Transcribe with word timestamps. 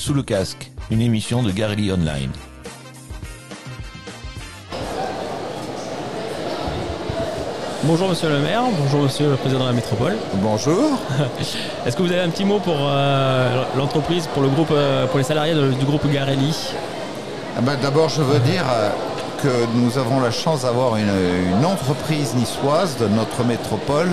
Sous 0.00 0.14
le 0.14 0.22
casque, 0.22 0.70
une 0.90 1.02
émission 1.02 1.42
de 1.42 1.50
Garelli 1.50 1.92
Online. 1.92 2.30
Bonjour 7.84 8.08
monsieur 8.08 8.28
le 8.28 8.38
maire, 8.40 8.62
bonjour 8.78 9.00
monsieur 9.02 9.30
le 9.30 9.36
président 9.36 9.60
de 9.62 9.66
la 9.66 9.72
métropole. 9.72 10.16
Bonjour. 10.34 10.98
Est-ce 11.86 11.96
que 11.96 12.02
vous 12.02 12.12
avez 12.12 12.20
un 12.20 12.28
petit 12.28 12.44
mot 12.44 12.58
pour 12.58 12.76
euh, 12.78 13.64
l'entreprise, 13.76 14.26
pour 14.28 14.42
le 14.42 14.48
groupe, 14.48 14.70
euh, 14.70 15.06
pour 15.06 15.16
les 15.18 15.24
salariés 15.24 15.54
de- 15.54 15.70
du 15.72 15.84
groupe 15.86 16.06
Garelli 16.12 16.54
Ah 17.56 17.60
ben, 17.62 17.76
D'abord, 17.80 18.10
je 18.10 18.20
veux 18.22 18.38
dire 18.40 18.64
euh, 18.70 18.90
que 19.42 19.66
nous 19.74 19.96
avons 19.96 20.20
la 20.20 20.30
chance 20.30 20.62
d'avoir 20.62 20.96
une, 20.96 21.08
une 21.58 21.64
entreprise 21.64 22.34
niçoise 22.34 22.96
de 22.98 23.06
notre 23.08 23.44
métropole 23.44 24.10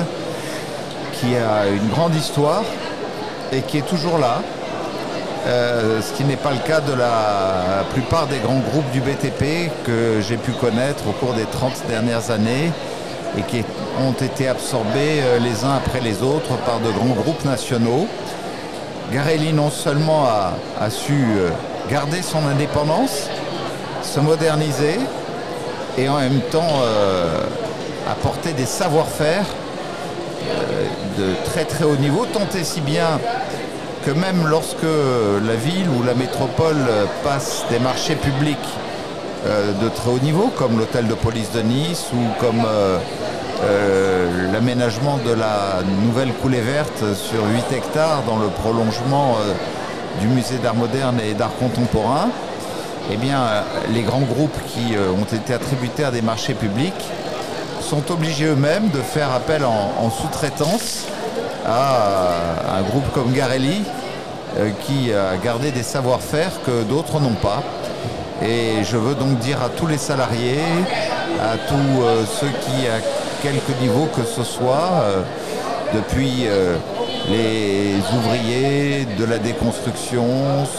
qui 1.20 1.36
a 1.36 1.68
une 1.68 1.90
grande 1.90 2.16
histoire 2.16 2.64
et 3.52 3.62
qui 3.62 3.80
est 3.80 3.88
toujours 3.88 4.18
là. 4.18 4.40
Euh, 5.48 6.02
ce 6.02 6.12
qui 6.12 6.26
n'est 6.26 6.36
pas 6.36 6.52
le 6.52 6.60
cas 6.68 6.82
de 6.82 6.92
la 6.92 7.86
plupart 7.94 8.28
des 8.28 8.40
grands 8.40 8.60
groupes 8.60 8.90
du 8.92 9.00
BTP 9.00 9.72
que 9.86 10.20
j'ai 10.20 10.36
pu 10.36 10.52
connaître 10.52 11.08
au 11.08 11.14
cours 11.14 11.34
des 11.34 11.46
30 11.46 11.88
dernières 11.88 12.32
années 12.32 12.72
et 13.38 13.42
qui 13.44 13.64
ont 14.02 14.12
été 14.12 14.50
absorbés 14.50 15.22
euh, 15.22 15.40
les 15.40 15.64
uns 15.64 15.74
après 15.78 16.02
les 16.02 16.22
autres 16.22 16.58
par 16.66 16.82
de 16.82 16.92
grands 16.92 17.16
groupes 17.16 17.46
nationaux. 17.46 18.08
Garelli 19.14 19.54
non 19.54 19.70
seulement 19.70 20.26
a, 20.26 20.90
su 20.90 21.14
euh, 21.14 21.50
garder 21.90 22.22
son 22.22 22.46
indépendance, 22.46 23.30
se 24.04 24.20
moderniser 24.20 25.00
et 25.98 26.10
en 26.10 26.18
même 26.18 26.42
temps 26.52 26.82
apporter 28.12 28.52
des 28.52 28.66
savoir-faire 28.66 29.46
de 31.18 31.34
très 31.46 31.66
très 31.66 31.86
haut 31.86 31.96
niveau, 31.96 32.26
tant 32.26 32.48
et 32.56 32.64
si 32.64 32.82
bien 32.82 33.20
que 34.08 34.12
même 34.14 34.48
lorsque 34.48 34.84
la 34.84 35.56
ville 35.56 35.90
ou 35.90 36.02
la 36.02 36.14
métropole 36.14 36.78
passe 37.26 37.66
des 37.70 37.78
marchés 37.78 38.16
publics 38.16 38.58
euh, 39.46 39.74
de 39.84 39.90
très 39.90 40.10
haut 40.10 40.20
niveau, 40.20 40.50
comme 40.56 40.80
l'hôtel 40.80 41.08
de 41.08 41.14
police 41.14 41.52
de 41.52 41.62
Nice 41.62 42.06
ou 42.14 42.40
comme 42.40 42.64
euh, 42.66 43.00
euh, 43.66 44.54
l'aménagement 44.54 45.18
de 45.18 45.34
la 45.34 45.82
nouvelle 46.06 46.32
coulée 46.36 46.62
verte 46.62 47.04
sur 47.16 47.44
8 47.70 47.76
hectares 47.76 48.24
dans 48.26 48.38
le 48.38 48.48
prolongement 48.48 49.36
du 50.22 50.28
musée 50.28 50.58
d'art 50.64 50.76
moderne 50.76 51.20
et 51.20 51.34
d'art 51.34 51.56
contemporain, 51.60 52.30
eh 53.12 53.18
bien, 53.18 53.42
les 53.94 54.04
grands 54.04 54.22
groupes 54.22 54.58
qui 54.68 54.96
ont 54.98 55.36
été 55.36 55.54
attributaires 55.54 56.14
des 56.14 56.22
marchés 56.22 56.54
publics 56.54 57.12
sont 57.82 58.10
obligés 58.10 58.46
eux-mêmes 58.46 58.90
de 58.90 59.02
faire 59.02 59.34
appel 59.34 59.66
en, 59.66 60.10
sous-traitance 60.10 61.08
à 61.66 62.78
un 62.78 62.82
groupe 62.84 63.12
comme 63.14 63.34
Garelli 63.34 63.84
qui 64.86 65.14
a 65.14 65.38
gardé 65.38 65.72
des 65.72 65.84
savoir-faire 65.84 66.52
que 66.66 66.84
d'autres 66.84 67.20
n'ont 67.20 67.40
pas. 67.42 67.64
Et 68.44 68.84
je 68.84 68.98
veux 68.98 69.16
donc 69.16 69.40
dire 69.40 69.62
à 69.64 69.70
tous 69.70 69.88
les 69.88 69.98
salariés, 69.98 70.60
à 71.42 71.58
tous 71.58 72.04
euh, 72.04 72.24
ceux 72.40 72.48
qui, 72.48 72.88
à 72.88 73.00
quelque 73.42 73.72
niveau 73.82 74.08
que 74.16 74.24
ce 74.24 74.44
soit, 74.44 74.92
euh, 75.02 75.22
depuis 75.94 76.46
euh, 76.46 76.76
les 77.30 77.96
ouvriers 78.16 79.08
de 79.18 79.26
la 79.26 79.40
déconstruction, 79.40 80.28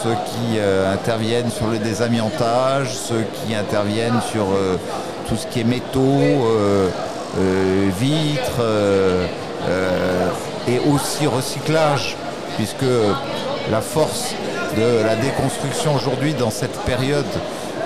ceux 0.03 0.15
qui 0.25 0.57
euh, 0.57 0.93
interviennent 0.93 1.51
sur 1.51 1.67
le 1.67 1.79
désamiantage, 1.79 2.93
ceux 2.95 3.25
qui 3.33 3.55
interviennent 3.55 4.21
sur 4.31 4.43
euh, 4.53 4.77
tout 5.27 5.35
ce 5.35 5.45
qui 5.47 5.59
est 5.59 5.65
métaux, 5.65 5.99
euh, 5.99 6.89
euh, 7.39 7.89
vitres, 7.99 8.61
euh, 8.61 9.25
euh, 9.67 10.29
et 10.67 10.79
aussi 10.91 11.27
recyclage, 11.27 12.15
puisque 12.55 12.85
la 13.71 13.81
force 13.81 14.33
de 14.77 15.03
la 15.03 15.15
déconstruction 15.15 15.93
aujourd'hui 15.95 16.33
dans 16.33 16.49
cette 16.49 16.77
période 16.81 17.25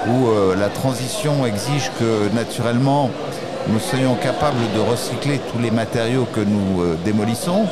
où 0.08 0.28
euh, 0.28 0.56
la 0.56 0.70
transition 0.70 1.46
exige 1.46 1.92
que 2.00 2.34
naturellement 2.34 3.10
nous 3.68 3.80
soyons 3.80 4.16
capables 4.16 4.60
de 4.76 4.80
recycler 4.80 5.40
tous 5.52 5.60
les 5.60 5.72
matériaux 5.72 6.28
que 6.34 6.42
nous 6.42 6.82
euh, 6.82 6.98
démolissons. 7.04 7.66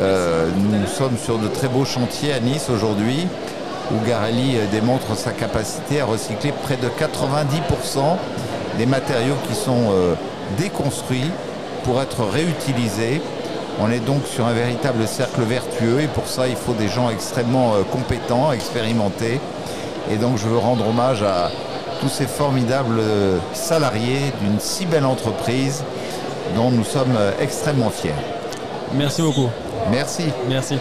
Euh, 0.00 0.48
nous 0.56 0.86
sommes 0.86 1.16
sur 1.18 1.38
de 1.38 1.48
très 1.48 1.68
beaux 1.68 1.84
chantiers 1.84 2.32
à 2.32 2.40
Nice 2.40 2.68
aujourd'hui 2.70 3.26
où 3.92 4.06
Garelli 4.06 4.56
démontre 4.70 5.16
sa 5.16 5.32
capacité 5.32 6.00
à 6.00 6.04
recycler 6.04 6.52
près 6.62 6.76
de 6.76 6.86
90% 6.86 8.16
des 8.78 8.86
matériaux 8.86 9.34
qui 9.48 9.54
sont 9.56 9.92
déconstruits 10.56 11.32
pour 11.82 12.00
être 12.00 12.22
réutilisés. 12.22 13.20
On 13.78 13.90
est 13.90 14.00
donc 14.00 14.26
sur 14.26 14.46
un 14.46 14.52
véritable 14.52 15.06
cercle 15.06 15.42
vertueux 15.42 16.00
et 16.00 16.06
pour 16.08 16.26
ça 16.26 16.48
il 16.48 16.56
faut 16.56 16.74
des 16.74 16.88
gens 16.88 17.10
extrêmement 17.10 17.74
euh, 17.74 17.82
compétents, 17.82 18.52
expérimentés. 18.52 19.40
Et 20.10 20.16
donc 20.16 20.38
je 20.38 20.46
veux 20.48 20.58
rendre 20.58 20.88
hommage 20.88 21.22
à 21.22 21.50
tous 22.00 22.08
ces 22.08 22.26
formidables 22.26 22.98
euh, 22.98 23.38
salariés 23.52 24.32
d'une 24.40 24.58
si 24.58 24.86
belle 24.86 25.04
entreprise 25.04 25.84
dont 26.56 26.70
nous 26.70 26.84
sommes 26.84 27.16
euh, 27.16 27.32
extrêmement 27.40 27.90
fiers. 27.90 28.14
Merci 28.94 29.22
beaucoup. 29.22 29.48
Merci. 29.90 30.24
Merci. 30.48 30.78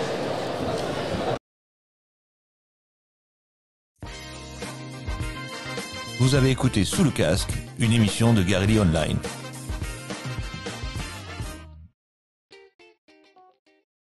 Vous 6.19 6.35
avez 6.35 6.49
écouté 6.49 6.83
Sous 6.83 7.03
le 7.03 7.11
casque, 7.11 7.53
une 7.79 7.93
émission 7.93 8.33
de 8.33 8.43
Garelli 8.43 8.77
Online. 8.79 9.17